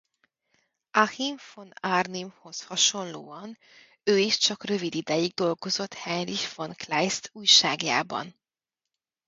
Achim 1.01 1.37
von 1.37 1.73
Arnimhoz 1.83 2.63
hasonlóan 2.69 3.57
ő 4.03 4.17
is 4.17 4.37
csak 4.37 4.63
rövid 4.63 4.95
ideig 4.95 5.33
dolgozott 5.33 5.93
Heinrich 5.93 6.55
von 6.55 6.73
Kleist 6.75 7.29
újságjában. 7.33 8.35